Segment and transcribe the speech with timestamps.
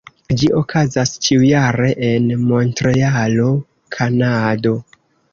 [0.41, 3.49] Ĝi okazas ĉiujare en Montrealo,
[3.97, 4.73] Kanado.